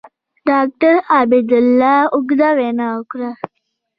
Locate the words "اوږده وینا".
2.13-2.87